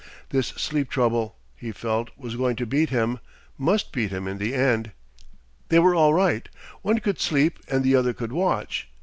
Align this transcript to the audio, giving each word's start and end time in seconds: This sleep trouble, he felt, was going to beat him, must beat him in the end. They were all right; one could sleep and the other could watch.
This 0.29 0.47
sleep 0.47 0.89
trouble, 0.89 1.35
he 1.55 1.71
felt, 1.71 2.09
was 2.17 2.35
going 2.35 2.55
to 2.55 2.65
beat 2.65 2.89
him, 2.89 3.19
must 3.55 3.91
beat 3.91 4.09
him 4.09 4.27
in 4.27 4.39
the 4.39 4.55
end. 4.55 4.93
They 5.69 5.77
were 5.77 5.93
all 5.93 6.11
right; 6.15 6.49
one 6.81 6.97
could 7.01 7.19
sleep 7.19 7.59
and 7.67 7.83
the 7.83 7.95
other 7.95 8.11
could 8.11 8.31
watch. 8.31 8.89